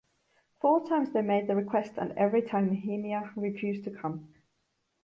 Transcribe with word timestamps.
Four 0.61 0.87
times 0.89 1.11
they 1.13 1.21
made 1.21 1.45
the 1.45 1.55
request, 1.55 1.91
and 1.97 2.11
every 2.13 2.41
time 2.41 2.71
Nehemiah 2.71 3.29
refused 3.35 3.83
to 3.83 3.91
come. 3.91 4.33